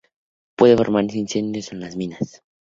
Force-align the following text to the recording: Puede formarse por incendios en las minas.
Puede 0.57 0.75
formarse 0.77 1.09
por 1.09 1.15
incendios 1.17 1.71
en 1.73 1.79
las 1.81 1.95
minas. 1.95 2.41